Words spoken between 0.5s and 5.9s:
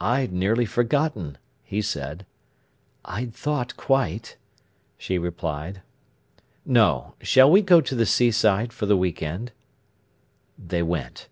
forgotten," he said. "I'd thought quite," she replied.